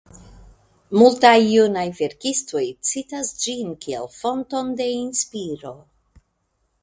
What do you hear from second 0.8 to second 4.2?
Multaj junaj verkistoj citas ĝin kiel